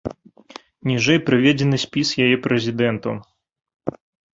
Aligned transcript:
Ніжэй 0.93 1.19
прыведзены 1.29 1.77
спіс 1.85 2.17
яе 2.29 2.33
прэзідэнтаў. 2.49 3.13